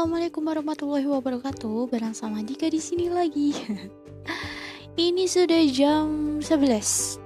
Assalamualaikum 0.00 0.48
warahmatullahi 0.48 1.04
wabarakatuh. 1.12 1.92
Barang 1.92 2.16
sama 2.16 2.40
Dika 2.40 2.72
di 2.72 2.80
sini 2.80 3.12
lagi. 3.12 3.52
Ini 4.96 5.28
sudah 5.28 5.60
jam 5.68 6.40
11 6.40 7.20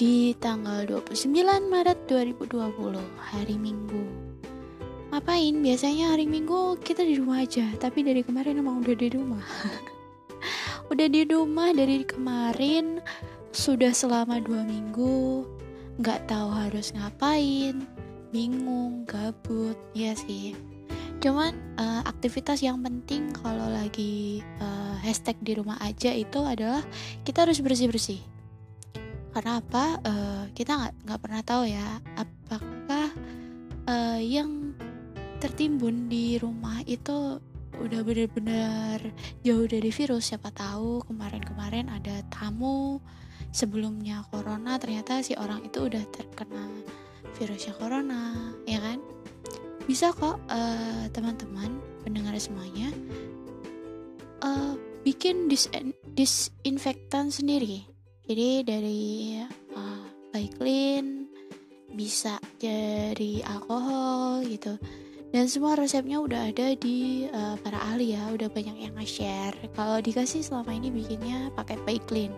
di 0.00 0.32
tanggal 0.40 0.88
29 0.88 1.28
Maret 1.68 2.08
2020, 2.08 2.96
hari 3.20 3.60
Minggu. 3.60 4.04
Ngapain? 5.12 5.60
Biasanya 5.60 6.16
hari 6.16 6.24
Minggu 6.24 6.80
kita 6.80 7.04
di 7.04 7.20
rumah 7.20 7.44
aja, 7.44 7.68
tapi 7.76 8.08
dari 8.08 8.24
kemarin 8.24 8.64
emang 8.64 8.80
udah 8.80 8.96
di 8.96 9.12
rumah. 9.12 9.44
udah 10.96 11.08
di 11.12 11.28
rumah 11.28 11.76
dari 11.76 12.08
kemarin 12.08 13.04
sudah 13.52 13.92
selama 13.92 14.40
dua 14.40 14.64
minggu, 14.64 15.44
nggak 16.00 16.24
tahu 16.24 16.56
harus 16.56 16.96
ngapain, 16.96 17.84
bingung, 18.32 19.04
gabut, 19.04 19.76
ya 19.92 20.16
sih 20.16 20.56
cuman 21.20 21.52
uh, 21.76 22.02
aktivitas 22.08 22.64
yang 22.64 22.80
penting 22.80 23.28
kalau 23.36 23.68
lagi 23.68 24.40
uh, 24.58 24.96
hashtag 25.04 25.36
di 25.44 25.52
rumah 25.52 25.76
aja 25.84 26.10
itu 26.16 26.40
adalah 26.40 26.80
kita 27.22 27.44
harus 27.44 27.60
bersih 27.60 27.92
bersih 27.92 28.20
karena 29.30 29.62
apa? 29.62 29.84
Uh, 30.02 30.44
kita 30.58 30.74
nggak 30.74 30.94
nggak 31.06 31.20
pernah 31.22 31.42
tahu 31.46 31.62
ya 31.70 31.86
apakah 32.18 33.06
uh, 33.86 34.18
yang 34.18 34.74
tertimbun 35.38 36.10
di 36.10 36.36
rumah 36.36 36.82
itu 36.84 37.38
udah 37.80 38.00
benar-benar 38.02 38.98
jauh 39.46 39.66
dari 39.70 39.88
virus. 39.94 40.34
Siapa 40.34 40.50
tahu 40.50 41.06
kemarin-kemarin 41.06 41.88
ada 41.88 42.26
tamu 42.28 42.98
sebelumnya 43.54 44.26
corona 44.34 44.78
ternyata 44.82 45.22
si 45.22 45.38
orang 45.38 45.62
itu 45.62 45.86
udah 45.86 46.04
terkena 46.10 46.66
virusnya 47.38 47.74
corona 47.78 48.54
ya 48.62 48.78
kan 48.78 48.98
bisa 49.90 50.14
kok 50.14 50.38
uh, 50.46 51.04
teman-teman 51.10 51.82
pendengar 52.06 52.38
semuanya 52.38 52.94
uh, 54.46 54.78
bikin 55.02 55.50
dis 55.50 55.66
disinfektan 56.14 57.34
sendiri. 57.34 57.82
Jadi 58.30 58.62
dari 58.62 59.02
uh, 59.74 60.06
clean 60.54 61.26
bisa 61.90 62.38
dari 62.62 63.42
alkohol 63.42 64.46
gitu. 64.46 64.78
Dan 65.34 65.50
semua 65.50 65.74
resepnya 65.74 66.22
udah 66.22 66.54
ada 66.54 66.78
di 66.78 67.26
uh, 67.26 67.58
para 67.58 67.82
ahli 67.90 68.14
ya 68.14 68.30
udah 68.30 68.46
banyak 68.46 68.86
yang 68.86 68.94
nge-share. 68.94 69.58
Kalau 69.74 69.98
dikasih 69.98 70.46
selama 70.46 70.70
ini 70.70 70.94
bikinnya 70.94 71.50
pakai 71.58 71.78
clean 72.06 72.30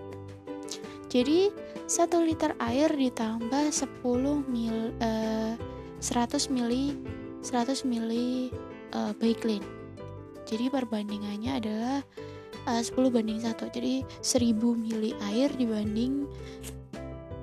jadi 1.12 1.52
satu 1.84 2.24
liter 2.24 2.56
air 2.56 2.88
ditambah 2.88 3.68
10 3.68 4.00
mil 4.48 4.96
uh, 5.04 5.52
100 6.00 6.48
mili 6.48 6.96
100 7.42 7.84
ml 7.86 8.12
uh, 8.94 9.12
Baiklin. 9.18 9.62
Jadi 10.46 10.70
perbandingannya 10.70 11.52
adalah 11.58 11.98
uh, 12.66 12.82
10 12.82 13.14
banding 13.14 13.42
1. 13.42 13.58
Jadi 13.74 14.06
1000 14.22 14.54
ml 14.58 15.04
air 15.30 15.50
dibanding 15.54 16.26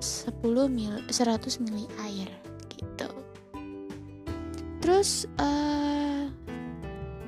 10 0.00 0.40
mil 0.72 0.94
100 1.08 1.64
ml 1.64 1.78
air 2.08 2.28
gitu. 2.72 3.10
Terus 4.80 5.28
uh, 5.36 6.24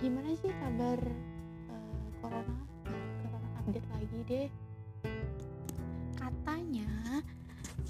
gimana 0.01 0.33
sih 0.41 0.53
kabar 0.57 0.98
uh, 1.69 2.09
corona? 2.25 2.57
Corona 3.20 3.48
update 3.61 3.89
lagi 3.92 4.19
deh. 4.25 4.48
Katanya 6.17 7.20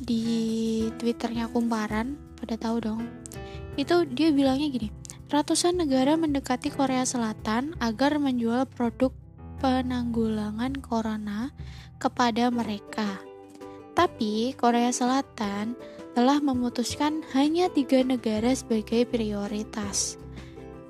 di 0.02 0.90
twitternya 0.98 1.46
kumparan 1.46 2.18
pada 2.34 2.58
tahu 2.58 2.76
dong 2.82 3.02
itu 3.80 4.04
dia 4.04 4.28
bilangnya 4.28 4.68
gini 4.68 4.88
ratusan 5.32 5.80
negara 5.80 6.12
mendekati 6.20 6.68
Korea 6.68 7.08
Selatan 7.08 7.72
agar 7.80 8.20
menjual 8.20 8.68
produk 8.68 9.08
penanggulangan 9.64 10.76
corona 10.84 11.56
kepada 11.96 12.52
mereka. 12.52 13.16
Tapi 13.96 14.52
Korea 14.60 14.92
Selatan 14.92 15.72
telah 16.12 16.36
memutuskan 16.44 17.24
hanya 17.32 17.72
tiga 17.72 18.04
negara 18.04 18.52
sebagai 18.52 19.08
prioritas. 19.08 20.20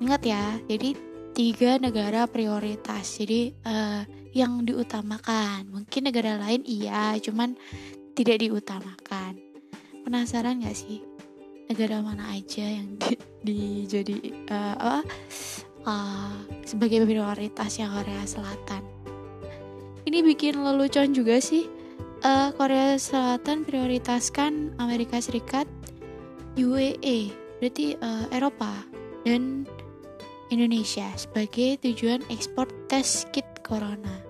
Ingat 0.03 0.21
ya 0.27 0.59
jadi 0.67 0.91
tiga 1.31 1.79
negara 1.79 2.27
prioritas. 2.27 3.15
Jadi 3.15 3.55
uh, 3.63 4.03
yang 4.35 4.67
diutamakan. 4.67 5.71
Mungkin 5.71 6.11
negara 6.11 6.35
lain 6.35 6.67
iya 6.67 7.15
cuman 7.15 7.55
tidak 8.11 8.43
diutamakan. 8.43 9.39
Penasaran 10.03 10.59
gak 10.59 10.75
sih 10.75 11.12
negara 11.67 12.03
mana 12.03 12.35
aja 12.35 12.63
yang 12.63 12.99
di, 12.99 13.15
di 13.43 13.59
jadi 13.87 14.17
uh, 14.51 15.03
uh, 15.87 16.35
sebagai 16.63 17.03
prioritasnya 17.07 17.91
Korea 17.91 18.23
Selatan. 18.27 18.83
Ini 20.03 20.19
bikin 20.23 20.59
lelucon 20.59 21.15
juga 21.15 21.39
sih. 21.39 21.67
Uh, 22.23 22.55
Korea 22.55 22.95
Selatan 22.95 23.67
prioritaskan 23.67 24.79
Amerika 24.79 25.19
Serikat, 25.19 25.67
UAE, 26.55 27.35
berarti 27.59 27.99
uh, 27.99 28.31
Eropa 28.31 28.71
dan 29.27 29.67
Indonesia 30.51 31.07
sebagai 31.17 31.81
tujuan 31.83 32.23
ekspor 32.31 32.67
tes 32.87 33.27
kit 33.35 33.47
corona. 33.63 34.23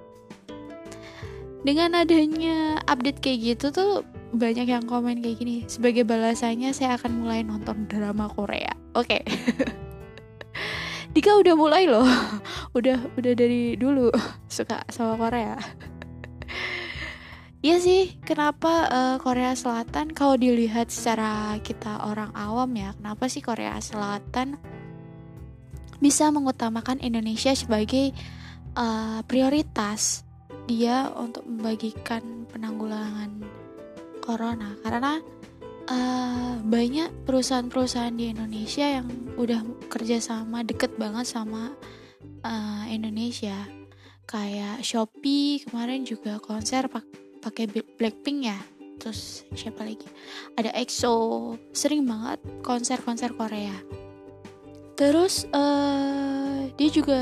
Dengan 1.63 1.95
adanya 1.95 2.81
update 2.89 3.23
kayak 3.23 3.39
gitu 3.55 3.65
tuh 3.71 3.93
banyak 4.33 4.65
yang 4.65 4.83
komen 4.89 5.21
kayak 5.21 5.37
gini 5.37 5.63
sebagai 5.69 6.03
balasannya 6.03 6.73
saya 6.73 6.97
akan 6.97 7.21
mulai 7.21 7.45
nonton 7.45 7.85
drama 7.85 8.25
Korea. 8.33 8.73
Oke. 8.97 9.21
Okay. 9.21 9.21
Dika 11.13 11.37
udah 11.37 11.53
mulai 11.53 11.85
loh. 11.85 12.05
Udah 12.77 12.97
udah 13.13 13.33
dari 13.37 13.77
dulu 13.77 14.09
suka 14.49 14.81
sama 14.89 15.13
Korea. 15.13 15.53
Iya 17.63 17.77
sih, 17.79 18.17
kenapa 18.25 18.89
uh, 18.91 19.15
Korea 19.21 19.53
Selatan? 19.55 20.11
Kalau 20.11 20.35
dilihat 20.35 20.91
secara 20.91 21.55
kita 21.63 22.01
orang 22.03 22.33
awam 22.35 22.67
ya, 22.75 22.91
kenapa 22.97 23.29
sih 23.31 23.39
Korea 23.39 23.77
Selatan 23.79 24.59
bisa 26.03 26.27
mengutamakan 26.33 26.99
Indonesia 26.99 27.55
sebagai 27.55 28.11
uh, 28.75 29.23
prioritas 29.29 30.27
dia 30.67 31.07
untuk 31.15 31.47
membagikan 31.47 32.49
penanggulangan 32.51 33.62
corona. 34.23 34.79
Karena 34.79 35.19
uh, 35.91 36.55
banyak 36.63 37.27
perusahaan-perusahaan 37.27 38.15
di 38.15 38.31
Indonesia 38.31 38.87
yang 38.87 39.07
udah 39.35 39.59
kerjasama 39.91 40.63
deket 40.63 40.95
banget 40.95 41.27
sama 41.27 41.75
uh, 42.47 42.85
Indonesia. 42.87 43.67
Kayak 44.23 44.79
Shopee 44.79 45.67
kemarin 45.67 46.07
juga 46.07 46.39
konser 46.39 46.87
pak 46.87 47.03
pakai 47.43 47.67
Blackpink 47.99 48.47
ya. 48.47 48.59
Terus 49.03 49.43
siapa 49.51 49.83
lagi? 49.83 50.07
Ada 50.55 50.71
EXO. 50.79 51.57
Sering 51.75 52.07
banget 52.07 52.39
konser-konser 52.63 53.35
Korea. 53.35 53.75
Terus 54.95 55.49
uh, 55.51 56.71
dia 56.79 56.89
juga 56.93 57.21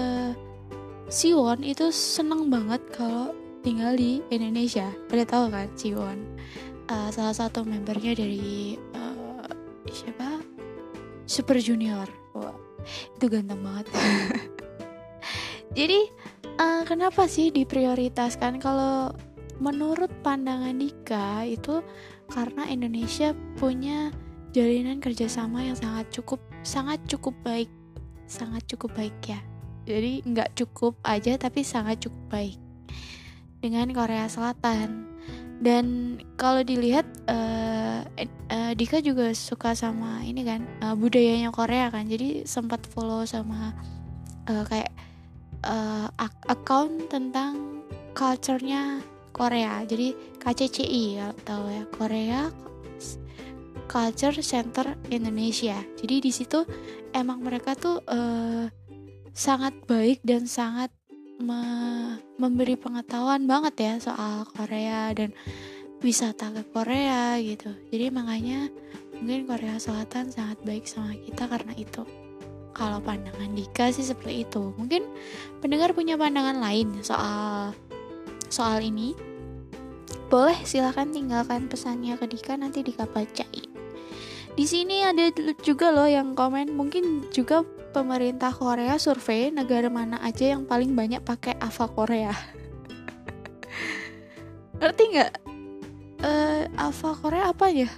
Siwon 1.12 1.66
itu 1.66 1.92
seneng 1.92 2.48
banget 2.48 2.80
kalau 2.94 3.36
tinggal 3.66 3.98
di 3.98 4.22
Indonesia. 4.30 4.88
Pada 5.10 5.26
tahu 5.26 5.50
kan 5.50 5.68
Siwon 5.74 6.20
uh, 6.91 7.09
salah 7.09 7.35
satu 7.35 7.63
membernya 7.63 8.12
dari 8.12 8.75
uh, 8.91 9.47
siapa? 9.88 10.44
Super 11.24 11.63
Junior. 11.63 12.07
Wah, 12.35 12.52
itu 13.16 13.25
ganteng 13.31 13.63
banget. 13.63 13.88
Jadi 15.79 16.12
uh, 16.59 16.84
kenapa 16.84 17.31
sih 17.31 17.47
diprioritaskan? 17.56 18.59
Kalau 18.59 19.16
menurut 19.64 20.11
pandangan 20.20 20.76
Dika 20.76 21.47
itu 21.47 21.79
karena 22.28 22.67
Indonesia 22.67 23.32
punya 23.55 24.11
jalinan 24.52 24.99
kerjasama 24.99 25.64
yang 25.64 25.79
sangat 25.79 26.11
cukup 26.11 26.44
sangat 26.67 26.99
cukup 27.08 27.32
baik. 27.47 27.72
Sangat 28.28 28.67
cukup 28.67 28.91
baik 28.99 29.16
ya. 29.23 29.40
Jadi 29.87 30.28
nggak 30.28 30.59
cukup 30.59 30.99
aja 31.08 31.40
tapi 31.40 31.64
sangat 31.64 32.03
cukup 32.03 32.23
baik. 32.28 32.59
Dengan 33.61 33.94
Korea 33.94 34.26
Selatan 34.26 35.10
dan 35.61 36.17
kalau 36.41 36.66
dilihat 36.66 37.05
uh, 37.29 38.02
uh, 38.49 38.73
Dika 38.73 38.97
juga 38.97 39.29
suka 39.37 39.78
sama 39.78 40.25
ini 40.25 40.41
kan 40.41 40.66
uh, 40.81 40.97
budayanya 40.97 41.53
Korea 41.53 41.93
kan. 41.93 42.09
Jadi 42.09 42.49
sempat 42.49 42.81
follow 42.90 43.22
sama 43.29 43.69
uh, 44.49 44.66
kayak 44.66 44.90
uh, 45.61 46.09
account 46.49 47.13
tentang 47.13 47.85
culture-nya 48.17 49.05
Korea. 49.29 49.85
Jadi 49.85 50.17
KCCI 50.41 51.03
ya 51.22 51.29
tahu 51.46 51.69
ya. 51.69 51.84
Korea 51.93 52.41
Culture 53.85 54.41
Center 54.41 54.97
Indonesia. 55.13 55.78
Jadi 56.02 56.25
di 56.25 56.31
situ 56.34 56.66
emang 57.13 57.46
mereka 57.46 57.78
tuh 57.78 58.02
uh, 58.09 58.66
sangat 59.29 59.78
baik 59.85 60.25
dan 60.25 60.49
sangat 60.49 60.90
me 61.41 61.61
memberi 62.38 62.78
pengetahuan 62.78 63.49
banget 63.49 63.76
ya 63.78 63.93
soal 63.97 64.46
Korea 64.49 65.14
dan 65.14 65.34
wisata 66.02 66.49
ke 66.49 66.66
Korea 66.73 67.38
gitu. 67.38 67.70
Jadi 67.93 68.09
makanya 68.09 68.70
mungkin 69.22 69.46
Korea 69.46 69.78
Selatan 69.78 70.34
sangat 70.34 70.58
baik 70.66 70.90
sama 70.90 71.14
kita 71.14 71.46
karena 71.46 71.73
itu. 71.78 72.05
Kalau 72.73 72.97
pandangan 73.03 73.53
Dika 73.53 73.93
sih 73.93 74.02
seperti 74.02 74.47
itu. 74.49 74.73
Mungkin 74.79 75.05
pendengar 75.61 75.93
punya 75.93 76.17
pandangan 76.17 76.58
lain 76.58 77.05
soal 77.05 77.78
soal 78.49 78.82
ini. 78.82 79.14
Boleh 80.32 80.58
silahkan 80.64 81.11
tinggalkan 81.11 81.67
pesannya 81.67 82.17
ke 82.17 82.26
Dika 82.26 82.58
nanti 82.58 82.82
Dika 82.82 83.05
bacain. 83.05 83.70
Di 84.52 84.66
sini 84.67 85.03
ada 85.05 85.29
juga 85.61 85.94
loh 85.94 86.08
yang 86.08 86.34
komen. 86.34 86.73
Mungkin 86.73 87.29
juga 87.29 87.61
pemerintah 87.91 88.55
Korea 88.55 88.96
survei 88.97 89.52
negara 89.52 89.91
mana 89.91 90.17
aja 90.23 90.55
yang 90.55 90.64
paling 90.64 90.96
banyak 90.96 91.22
pakai 91.22 91.59
Ava 91.59 91.85
Korea? 91.91 92.34
Ngerti 94.79 95.03
nggak? 95.11 95.32
Uh, 96.23 96.64
Ava 96.79 97.11
Korea 97.20 97.52
apa 97.52 97.67
ya 97.70 97.91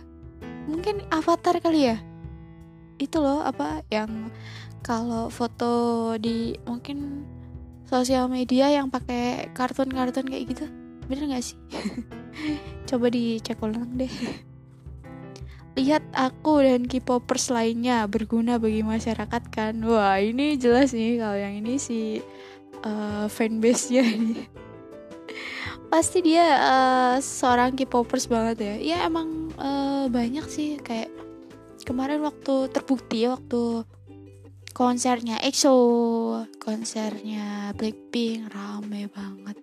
mungkin 0.67 1.03
Avatar 1.11 1.59
kali 1.59 1.91
ya? 1.91 1.97
Itu 2.99 3.19
loh 3.19 3.43
apa 3.43 3.83
yang 3.91 4.31
kalau 4.83 5.31
foto 5.31 6.15
di 6.19 6.55
mungkin 6.67 7.23
sosial 7.87 8.27
media 8.31 8.71
yang 8.71 8.87
pakai 8.91 9.51
kartun-kartun 9.55 10.27
kayak 10.27 10.45
gitu. 10.55 10.65
Bener 11.07 11.35
nggak 11.35 11.43
sih? 11.43 11.57
Coba 12.89 13.11
dicek 13.11 13.59
ulang 13.61 13.95
deh 13.99 14.09
lihat 15.73 16.05
aku 16.13 16.61
dan 16.61 16.85
K-popers 16.85 17.49
lainnya 17.49 18.05
berguna 18.05 18.61
bagi 18.61 18.85
masyarakat 18.85 19.43
kan. 19.49 19.73
Wah 19.81 20.21
ini 20.21 20.53
jelas 20.57 20.93
nih 20.93 21.17
kalau 21.17 21.37
yang 21.37 21.55
ini 21.65 21.81
si 21.81 22.21
uh, 22.85 23.25
fanbase-nya 23.25 24.05
ini. 24.05 24.45
Pasti 25.91 26.21
dia 26.21 26.45
uh, 26.61 27.15
seorang 27.17 27.73
K-popers 27.73 28.29
banget 28.29 28.57
ya. 28.61 28.75
Ya 28.77 28.97
emang 29.09 29.49
uh, 29.57 30.05
banyak 30.13 30.45
sih. 30.45 30.77
Kayak 30.77 31.09
kemarin 31.81 32.21
waktu 32.21 32.69
terbukti 32.69 33.25
ya 33.25 33.33
waktu 33.33 33.81
konsernya 34.73 35.37
EXO 35.41 35.77
konsernya 36.57 37.73
Blackpink 37.77 38.49
rame 38.53 39.09
banget 39.09 39.57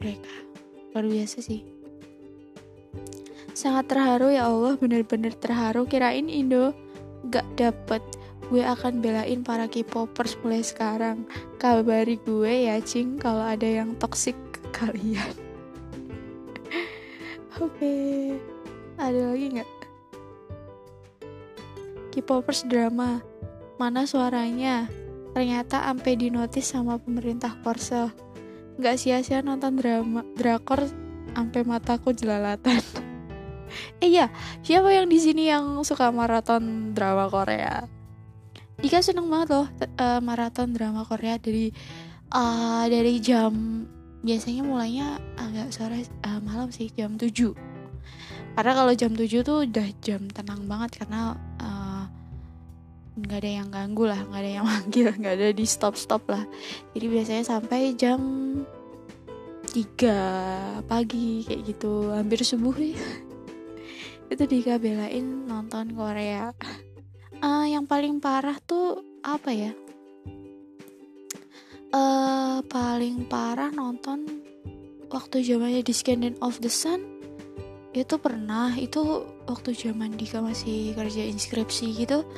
mereka. 0.00 0.36
Luar 0.92 1.04
biasa 1.08 1.40
sih 1.44 1.77
sangat 3.58 3.90
terharu 3.90 4.30
ya 4.30 4.46
Allah. 4.46 4.78
Bener-bener 4.78 5.34
terharu. 5.34 5.82
Kirain 5.90 6.30
Indo 6.30 6.70
gak 7.26 7.42
dapet. 7.58 7.98
Gue 8.46 8.62
akan 8.62 9.02
belain 9.02 9.42
para 9.42 9.66
K-popers 9.66 10.38
mulai 10.46 10.62
sekarang. 10.62 11.26
Kabari 11.58 12.22
gue 12.22 12.70
ya 12.70 12.78
cing 12.78 13.18
kalau 13.18 13.42
ada 13.42 13.66
yang 13.66 13.98
ke 13.98 14.62
kalian. 14.70 15.26
Oke. 17.58 17.74
Okay. 17.74 18.38
ada 18.98 19.30
lagi 19.30 19.46
nggak 19.58 19.70
K-popers 22.14 22.62
drama. 22.70 23.20
Mana 23.76 24.06
suaranya? 24.06 24.86
Ternyata 25.36 25.86
ampe 25.86 26.16
dinotis 26.16 26.70
sama 26.70 26.98
pemerintah 26.98 27.54
Korsel. 27.62 28.10
Nggak 28.78 28.96
sia-sia 28.96 29.42
nonton 29.42 29.78
drama 29.78 30.22
drakor 30.34 30.86
sampai 31.36 31.62
mataku 31.62 32.10
jelalatan 32.10 32.82
eh 34.02 34.08
iya. 34.08 34.32
Siapa 34.62 34.88
yang 34.90 35.06
di 35.06 35.18
sini 35.18 35.48
yang 35.50 35.82
suka 35.82 36.10
maraton 36.10 36.94
drama 36.94 37.30
Korea? 37.30 37.84
Dika 38.78 39.02
seneng 39.02 39.26
banget 39.26 39.58
loh 39.58 39.66
uh, 39.98 40.20
maraton 40.22 40.70
drama 40.70 41.02
Korea 41.02 41.34
dari 41.34 41.74
uh, 42.30 42.86
dari 42.86 43.18
jam 43.18 43.82
biasanya 44.22 44.62
mulainya 44.62 45.18
agak 45.34 45.74
sore 45.74 46.06
uh, 46.26 46.38
malam 46.42 46.70
sih 46.70 46.90
jam 46.94 47.14
7 47.18 47.54
karena 48.58 48.72
kalau 48.74 48.92
jam 48.94 49.14
7 49.14 49.46
tuh 49.46 49.66
udah 49.66 49.88
jam 50.02 50.26
tenang 50.34 50.66
banget 50.66 50.98
karena 50.98 51.38
nggak 53.18 53.38
uh, 53.38 53.42
ada 53.42 53.50
yang 53.50 53.68
ganggu 53.70 54.10
lah 54.10 54.18
nggak 54.18 54.42
ada 54.42 54.50
yang 54.50 54.66
manggil 54.70 55.08
nggak 55.14 55.34
ada 55.38 55.48
di 55.54 55.62
stop 55.62 55.94
stop 55.94 56.26
lah. 56.26 56.42
Jadi 56.90 57.06
biasanya 57.06 57.44
sampai 57.46 57.94
jam 57.94 58.18
3 59.70 60.90
pagi 60.90 61.46
kayak 61.46 61.62
gitu 61.70 62.10
hampir 62.10 62.42
subuh 62.42 62.74
ya 62.74 62.98
itu 64.28 64.44
Dika 64.44 64.76
belain 64.76 65.48
nonton 65.48 65.96
Korea. 65.96 66.52
Uh, 67.40 67.64
yang 67.64 67.88
paling 67.88 68.20
parah 68.20 68.56
tuh 68.60 69.00
apa 69.24 69.50
ya? 69.52 69.72
Uh, 71.88 72.60
paling 72.68 73.24
parah 73.24 73.72
nonton 73.72 74.44
waktu 75.08 75.40
zamannya 75.40 75.80
Descendant 75.80 76.36
of 76.44 76.60
the 76.60 76.68
Sun 76.68 77.00
itu 77.96 78.20
pernah. 78.20 78.76
Itu 78.76 79.24
waktu 79.48 79.72
zaman 79.72 80.20
Dika 80.20 80.44
masih 80.44 80.92
kerja 80.92 81.24
inskripsi 81.24 81.96
gitu. 81.96 82.28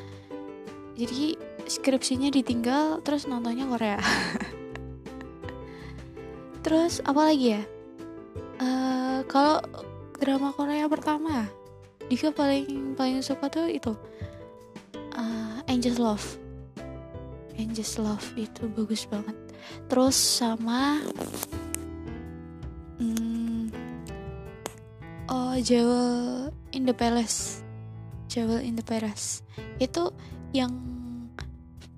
Jadi 0.94 1.34
skripsinya 1.66 2.31
ditinggal 2.31 3.02
terus 3.02 3.26
nontonnya 3.26 3.66
Korea. 3.66 3.98
Terus 6.60 7.00
apa 7.08 7.32
lagi 7.32 7.56
ya? 7.56 7.62
Uh, 8.60 9.25
kalau 9.25 9.64
drama 10.20 10.52
Korea 10.52 10.84
pertama 10.93 11.48
Dika 12.10 12.34
paling 12.34 12.98
paling 12.98 13.22
suka 13.22 13.46
tuh 13.46 13.70
itu 13.70 13.94
uh, 15.14 15.62
Angels 15.70 16.02
Love. 16.02 16.26
Angels 17.54 18.02
Love 18.02 18.26
itu 18.34 18.66
bagus 18.66 19.06
banget. 19.06 19.38
Terus 19.86 20.18
sama 20.18 20.98
hmm, 22.98 23.70
oh 25.30 25.54
Jewel 25.62 26.50
in 26.74 26.82
the 26.82 26.96
Palace. 26.96 27.62
Jewel 28.26 28.58
in 28.58 28.74
the 28.74 28.82
Palace. 28.82 29.46
Itu 29.78 30.10
yang 30.50 30.74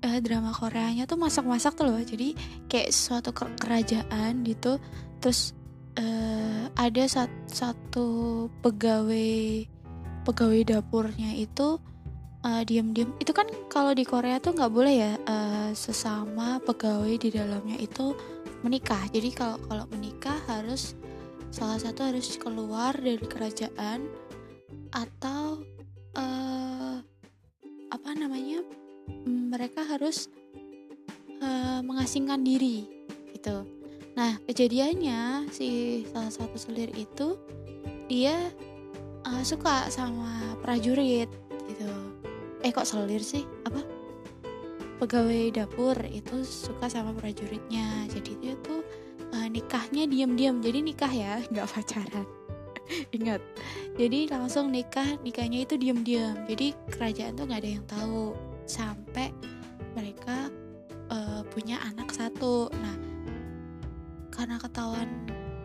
uh, 0.05 0.19
drama 0.21 0.53
Koreanya 0.53 1.09
tuh 1.09 1.17
masak-masak 1.17 1.73
tuh 1.73 1.89
loh. 1.89 1.97
Jadi 1.97 2.37
kayak 2.69 2.93
suatu 2.93 3.33
kerajaan 3.33 4.45
gitu. 4.45 4.77
Terus 5.17 5.57
uh, 5.97 6.69
ada 6.77 7.03
sat 7.09 7.33
satu 7.49 8.45
pegawai 8.61 9.72
pegawai 10.23 10.79
dapurnya 10.79 11.35
itu 11.35 11.77
uh, 12.43 12.63
diam-diam 12.67 13.11
itu 13.19 13.31
kan 13.31 13.47
kalau 13.71 13.95
di 13.95 14.03
Korea 14.07 14.39
tuh 14.39 14.55
nggak 14.55 14.71
boleh 14.71 14.93
ya 14.95 15.13
uh, 15.27 15.71
sesama 15.75 16.59
pegawai 16.63 17.15
di 17.19 17.29
dalamnya 17.31 17.79
itu 17.79 18.15
menikah. 18.63 19.03
Jadi 19.11 19.29
kalau 19.35 19.59
kalau 19.67 19.85
menikah 19.91 20.39
harus 20.47 20.95
salah 21.53 21.77
satu 21.77 22.09
harus 22.09 22.33
keluar 22.39 22.95
dari 22.95 23.19
kerajaan 23.19 24.07
atau 24.89 25.61
uh, 26.17 26.97
apa 27.93 28.09
namanya 28.17 28.65
mereka 29.27 29.85
harus 29.85 30.31
uh, 31.43 31.79
mengasingkan 31.85 32.41
diri 32.41 32.87
gitu. 33.35 33.67
Nah 34.17 34.39
kejadiannya 34.47 35.51
si 35.53 36.01
salah 36.09 36.31
satu 36.33 36.57
selir 36.57 36.89
itu 36.95 37.37
dia 38.07 38.35
uh, 39.33 39.43
suka 39.43 39.89
sama 39.89 40.53
prajurit 40.61 41.29
gitu. 41.65 41.89
Eh 42.61 42.69
kok 42.69 42.85
selir 42.85 43.19
sih? 43.19 43.43
Apa? 43.65 43.81
Pegawai 45.01 45.51
dapur 45.51 45.97
itu 46.07 46.45
suka 46.45 46.87
sama 46.87 47.11
prajuritnya. 47.17 48.07
Jadi 48.07 48.31
dia 48.39 48.53
tuh 48.61 48.85
uh, 49.33 49.47
nikahnya 49.49 50.05
diam-diam. 50.07 50.61
Jadi 50.61 50.79
nikah 50.85 51.11
ya 51.11 51.41
nggak 51.51 51.67
pacaran. 51.67 52.27
Ingat. 53.17 53.41
Jadi 53.97 54.29
langsung 54.29 54.69
nikah 54.69 55.17
nikahnya 55.25 55.65
itu 55.65 55.75
diam-diam. 55.75 56.37
Jadi 56.45 56.77
kerajaan 56.93 57.33
tuh 57.35 57.45
nggak 57.49 57.61
ada 57.65 57.71
yang 57.81 57.85
tahu. 57.89 58.37
Sampai 58.63 59.33
mereka 59.97 60.47
uh, 61.11 61.41
punya 61.51 61.83
anak 61.83 62.13
satu. 62.15 62.71
Nah 62.71 62.95
karena 64.33 64.57
ketahuan 64.57 65.09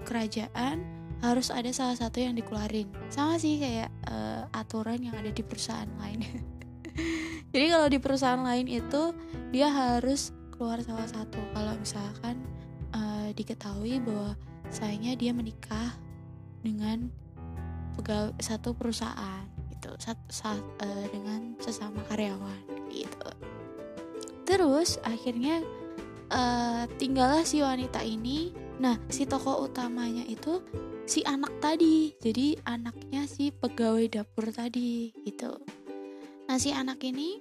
kerajaan 0.05 0.98
harus 1.19 1.51
ada 1.51 1.71
salah 1.75 1.99
satu 1.99 2.23
yang 2.23 2.39
dikeluarin. 2.39 2.87
Sama 3.11 3.39
sih 3.43 3.59
kayak 3.59 3.91
uh, 4.07 4.47
aturan 4.55 5.03
yang 5.03 5.15
ada 5.19 5.35
di 5.35 5.43
perusahaan 5.43 5.91
lain. 5.99 6.23
Jadi 7.53 7.67
kalau 7.73 7.89
di 7.91 7.99
perusahaan 7.99 8.43
lain 8.43 8.67
itu 8.69 9.15
dia 9.51 9.71
harus 9.71 10.31
keluar 10.55 10.79
salah 10.83 11.07
satu. 11.07 11.39
Kalau 11.55 11.75
misalkan 11.79 12.37
uh, 12.95 13.31
diketahui 13.35 13.99
bahwa 14.03 14.39
sayangnya 14.71 15.17
dia 15.19 15.33
menikah 15.35 15.97
dengan 16.63 17.11
pegawai 17.99 18.35
satu 18.39 18.75
perusahaan 18.79 19.47
gitu 19.75 19.91
saat, 19.99 20.19
saat 20.31 20.63
uh, 20.83 21.07
dengan 21.11 21.59
sesama 21.59 22.03
karyawan 22.07 22.63
gitu. 22.95 23.31
Terus 24.47 25.03
akhirnya 25.03 25.63
uh, 26.31 26.85
tinggallah 26.99 27.43
si 27.43 27.63
wanita 27.63 28.03
ini. 28.07 28.55
Nah 28.79 28.99
si 29.11 29.27
tokoh 29.27 29.67
utamanya 29.67 30.23
itu 30.27 30.63
si 31.09 31.25
anak 31.25 31.57
tadi. 31.65 32.13
Jadi 32.21 32.61
anaknya 32.69 33.25
si 33.25 33.49
pegawai 33.49 34.21
dapur 34.21 34.53
tadi 34.53 35.09
gitu. 35.25 35.57
Nah 36.45 36.61
si 36.61 36.69
anak 36.69 37.01
ini 37.01 37.41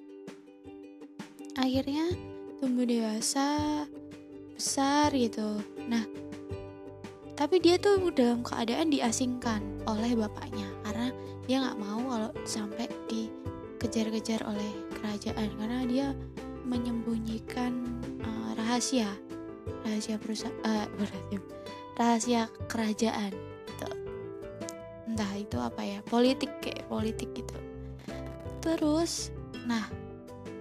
akhirnya 1.59 2.15
tumbuh 2.63 2.87
dewasa 2.87 3.83
besar 4.55 5.11
gitu. 5.11 5.59
Nah 5.91 6.07
tapi 7.35 7.59
dia 7.59 7.75
tuh 7.75 7.99
dalam 8.15 8.39
keadaan 8.39 8.87
diasingkan 8.87 9.59
oleh 9.83 10.15
bapaknya. 10.15 10.71
Karena 10.87 11.11
dia 11.43 11.59
nggak 11.59 11.79
mau 11.83 11.99
kalau 12.07 12.31
sampai 12.47 12.87
dikejar-kejar 13.11 14.47
oleh 14.47 14.71
kerajaan. 14.95 15.51
Karena 15.59 15.83
dia 15.83 16.07
menyembunyikan 16.63 17.83
uh, 18.23 18.55
rahasia. 18.55 19.11
Rahasia 19.83 20.15
perusahaan 20.15 20.55
uh, 20.63 20.87
rahasia, 20.95 21.39
rahasia 21.99 22.41
kerajaan 22.71 23.35
entah 25.17 25.33
itu 25.33 25.57
apa 25.57 25.81
ya 25.81 25.99
politik 26.05 26.61
kayak 26.61 26.85
politik 26.85 27.33
gitu. 27.33 27.57
Terus 28.61 29.33
nah 29.65 29.89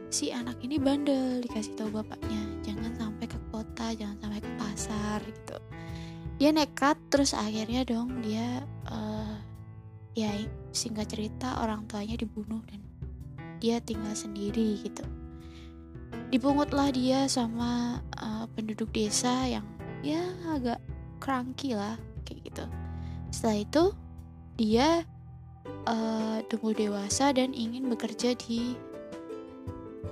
si 0.08 0.32
anak 0.32 0.56
ini 0.64 0.80
bandel 0.80 1.44
dikasih 1.44 1.76
tahu 1.76 2.00
bapaknya 2.00 2.40
jangan 2.64 2.88
sampai 2.96 3.28
ke 3.28 3.36
kota 3.52 3.92
jangan 3.92 4.16
sampai 4.16 4.40
ke 4.40 4.50
pasar 4.56 5.20
gitu. 5.28 5.60
Dia 6.40 6.56
nekat 6.56 6.96
terus 7.12 7.36
akhirnya 7.36 7.84
dong 7.84 8.24
dia 8.24 8.64
uh, 8.88 9.36
ya 10.16 10.32
singkat 10.72 11.12
cerita 11.12 11.60
orang 11.60 11.84
tuanya 11.84 12.16
dibunuh 12.16 12.64
dan 12.64 12.80
dia 13.60 13.76
tinggal 13.84 14.16
sendiri 14.16 14.80
gitu. 14.80 15.04
Dipungutlah 16.32 16.96
dia 16.96 17.28
sama 17.28 18.00
uh, 18.16 18.48
penduduk 18.56 18.88
desa 18.88 19.44
yang 19.44 19.68
ya 20.00 20.24
agak 20.48 20.80
cranky 21.20 21.76
lah 21.76 22.00
kayak 22.24 22.48
gitu. 22.48 22.64
Setelah 23.28 23.60
itu 23.60 23.84
dia 24.56 25.04
uh, 25.86 26.38
tumbuh 26.48 26.72
dewasa 26.72 27.32
dan 27.36 27.52
ingin 27.52 27.88
bekerja 27.92 28.32
di 28.36 28.74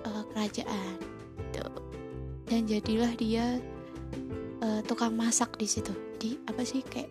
uh, 0.05 0.23
kerajaan 0.33 0.97
gitu. 1.51 1.67
dan 2.45 2.61
jadilah 2.69 3.13
dia 3.17 3.59
uh, 4.61 4.81
tukang 4.85 5.17
masak 5.17 5.57
di 5.57 5.67
situ. 5.69 5.93
Di 6.21 6.37
apa 6.45 6.63
sih 6.63 6.85
kayak 6.85 7.11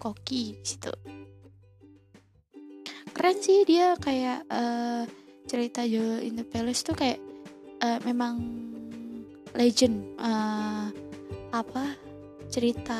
koki 0.00 0.56
di 0.56 0.66
situ. 0.66 0.92
Keren 3.12 3.36
sih 3.36 3.68
dia 3.68 3.92
kayak 4.00 4.48
uh, 4.48 5.04
cerita 5.44 5.84
Joe 5.84 6.24
in 6.24 6.40
the 6.40 6.46
Palace 6.46 6.80
tuh 6.80 6.96
kayak 6.96 7.20
uh, 7.84 8.00
memang 8.08 8.40
legend 9.52 10.16
uh, 10.16 10.88
apa 11.50 11.84
cerita 12.48 12.96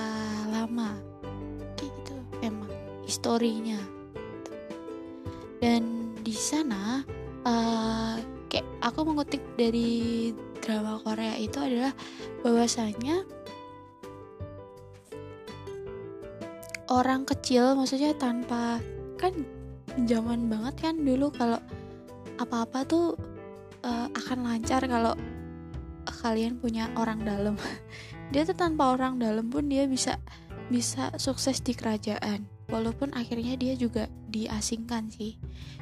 lama 0.50 1.09
historinya 3.10 3.82
dan 5.58 6.14
di 6.22 6.30
sana 6.30 7.02
uh, 7.42 8.16
kayak 8.46 8.66
aku 8.78 9.02
mengutip 9.02 9.42
dari 9.58 10.30
drama 10.62 11.02
Korea 11.02 11.34
itu 11.34 11.58
adalah 11.58 11.90
bahwasanya 12.46 13.26
orang 16.90 17.26
kecil 17.26 17.74
maksudnya 17.74 18.14
tanpa 18.14 18.78
kan 19.18 19.34
zaman 20.06 20.46
banget 20.46 20.74
kan 20.78 20.94
dulu 21.02 21.34
kalau 21.34 21.58
apa-apa 22.38 22.86
tuh 22.86 23.18
uh, 23.84 24.08
akan 24.14 24.46
lancar 24.46 24.86
kalau 24.86 25.12
kalian 26.20 26.60
punya 26.60 26.92
orang 27.00 27.24
dalam. 27.24 27.56
Dia 28.32 28.46
tuh 28.46 28.54
tanpa 28.54 28.94
orang 28.94 29.18
dalam 29.18 29.50
pun 29.50 29.66
dia 29.66 29.90
bisa 29.90 30.14
bisa 30.70 31.10
sukses 31.18 31.58
di 31.66 31.74
kerajaan 31.74 32.46
walaupun 32.70 33.10
akhirnya 33.12 33.58
dia 33.58 33.74
juga 33.74 34.06
diasingkan 34.30 35.10
sih. 35.10 35.36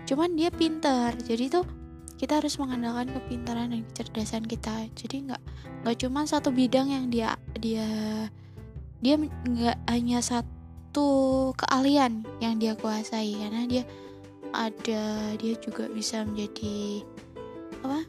Cuman 0.09 0.35
dia 0.35 0.49
pinter 0.49 1.15
jadi 1.21 1.53
tuh 1.53 1.69
kita 2.19 2.43
harus 2.43 2.59
mengandalkan 2.59 3.15
kepintaran 3.15 3.71
dan 3.71 3.87
kecerdasan 3.93 4.45
kita. 4.49 4.91
Jadi 4.99 5.31
nggak 5.31 5.43
nggak 5.87 5.97
cuma 6.03 6.27
satu 6.27 6.51
bidang 6.51 6.91
yang 6.91 7.07
dia 7.13 7.39
dia 7.55 7.87
dia 8.99 9.15
nggak 9.21 9.79
hanya 9.87 10.19
satu 10.19 11.53
keahlian 11.55 12.27
yang 12.43 12.59
dia 12.59 12.75
kuasai 12.75 13.39
karena 13.39 13.63
dia 13.71 13.85
ada 14.51 15.37
dia 15.39 15.55
juga 15.61 15.87
bisa 15.93 16.25
menjadi 16.25 17.05
apa 17.85 18.01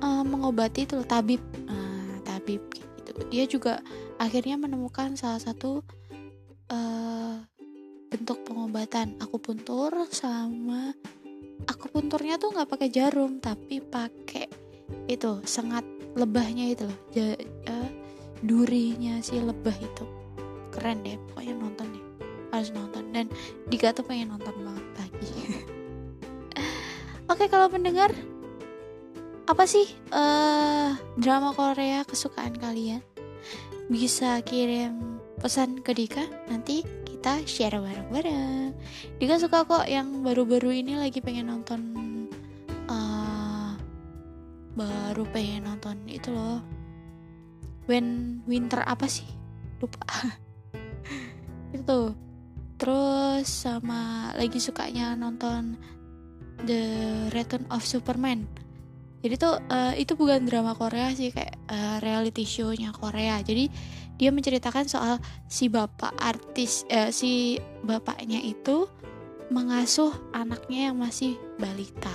uh, 0.00 0.22
mengobati 0.24 0.88
itu 0.88 1.04
tabib. 1.04 1.42
Uh, 1.68 2.16
tabib 2.24 2.64
gitu. 2.72 3.12
Dia 3.28 3.44
juga 3.44 3.84
akhirnya 4.16 4.56
menemukan 4.56 5.12
salah 5.18 5.42
satu 5.42 5.84
uh, 6.72 7.40
bentuk 8.08 8.44
pengobatan 8.48 9.20
aku 9.20 9.36
puntur 9.36 9.92
sama 10.08 10.96
aku 11.68 11.90
punturnya 11.92 12.40
tuh 12.40 12.54
nggak 12.54 12.70
pakai 12.70 12.88
jarum 12.88 13.42
tapi 13.42 13.84
pakai 13.84 14.48
itu 15.08 15.40
sengat 15.44 15.84
lebahnya 16.16 16.72
itu 16.72 16.84
loh. 16.88 16.98
Ja, 17.12 17.36
uh, 17.70 17.90
durinya 18.40 19.20
si 19.20 19.38
lebah 19.38 19.74
itu. 19.76 20.04
Keren 20.72 21.04
deh 21.04 21.18
pokoknya 21.30 21.54
nonton 21.58 21.86
deh. 21.92 22.04
Harus 22.54 22.70
nonton 22.72 23.04
dan 23.12 23.26
Dika 23.68 23.92
tuh 23.92 24.04
pengen 24.06 24.32
nonton 24.32 24.54
banget 24.64 24.86
lagi. 24.96 25.32
Oke 27.32 27.44
kalau 27.52 27.68
pendengar 27.68 28.10
apa 29.48 29.64
sih 29.64 29.88
uh, 30.12 30.96
drama 31.16 31.52
Korea 31.52 32.04
kesukaan 32.08 32.56
kalian? 32.56 33.04
Bisa 33.88 34.40
kirim 34.44 35.17
pesan 35.38 35.80
ke 35.80 35.94
Dika 35.94 36.26
nanti 36.50 36.82
kita 37.06 37.42
share 37.46 37.78
bareng-bareng. 37.78 38.74
Dika 39.22 39.38
suka 39.38 39.64
kok 39.64 39.86
yang 39.86 40.22
baru-baru 40.26 40.82
ini 40.82 40.98
lagi 40.98 41.22
pengen 41.22 41.50
nonton 41.50 41.80
uh, 42.90 43.74
baru 44.74 45.24
pengen 45.30 45.66
nonton 45.70 45.96
itu 46.10 46.34
loh. 46.34 46.62
When 47.88 48.40
Winter 48.44 48.84
apa 48.84 49.06
sih? 49.06 49.26
Lupa. 49.80 50.04
itu. 51.78 52.00
Terus 52.78 53.46
sama 53.46 54.30
lagi 54.38 54.62
sukanya 54.62 55.18
nonton 55.18 55.74
The 56.62 56.82
Return 57.34 57.66
of 57.70 57.82
Superman 57.82 58.46
jadi 59.18 59.34
tuh 59.34 59.58
uh, 59.58 59.92
itu 59.98 60.14
bukan 60.14 60.46
drama 60.46 60.78
Korea 60.78 61.10
sih 61.10 61.34
kayak 61.34 61.58
uh, 61.66 61.98
reality 61.98 62.46
show-nya 62.46 62.94
Korea 62.94 63.42
jadi 63.42 63.66
dia 64.18 64.34
menceritakan 64.34 64.90
soal 64.90 65.22
si 65.46 65.70
bapak 65.70 66.12
artis 66.18 66.82
uh, 66.90 67.08
si 67.14 67.62
bapaknya 67.86 68.42
itu 68.42 68.90
mengasuh 69.48 70.12
anaknya 70.36 70.92
yang 70.92 70.98
masih 71.00 71.40
balita. 71.56 72.12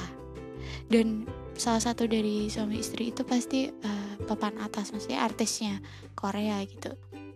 Dan 0.92 1.26
salah 1.58 1.82
satu 1.82 2.06
dari 2.06 2.52
suami 2.52 2.84
istri 2.84 3.10
itu 3.10 3.26
pasti 3.26 3.72
uh, 3.72 4.14
papan 4.30 4.60
atas 4.62 4.94
maksudnya 4.94 5.26
artisnya 5.26 5.74
Korea 6.14 6.62
gitu. 6.68 6.94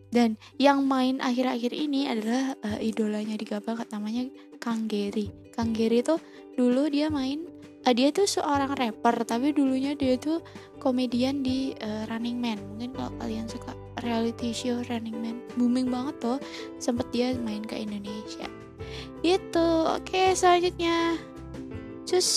Dan 0.07 0.39
yang 0.55 0.88
main 0.88 1.19
akhir-akhir 1.19 1.71
ini 1.75 2.07
adalah 2.07 2.55
uh, 2.63 2.79
idolanya 2.79 3.36
di 3.36 3.43
Gabang 3.43 3.81
namanya 3.91 4.29
Kang 4.62 4.88
Geri 4.88 5.51
Kang 5.51 5.75
Geri 5.75 6.05
tuh 6.05 6.21
dulu 6.55 6.88
dia 6.88 7.09
main 7.09 7.43
uh, 7.88 7.94
dia 7.96 8.12
tuh 8.12 8.27
seorang 8.27 8.75
rapper 8.75 9.24
tapi 9.24 9.56
dulunya 9.56 9.96
dia 9.96 10.20
tuh 10.20 10.44
komedian 10.84 11.39
di 11.39 11.72
uh, 11.79 12.03
Running 12.12 12.38
Man. 12.38 12.60
Mungkin 12.75 12.91
kalau 12.91 13.12
kalian 13.24 13.48
suka 13.48 13.72
reality 14.03 14.51
show 14.51 14.84
Running 14.91 15.15
Man 15.15 15.39
booming 15.56 15.88
banget 15.88 16.20
tuh 16.20 16.38
sempet 16.84 17.08
dia 17.15 17.32
main 17.39 17.63
ke 17.63 17.79
Indonesia. 17.79 18.51
Itu 19.24 19.67
oke 19.88 20.36
selanjutnya. 20.36 21.15
Cus 22.08 22.29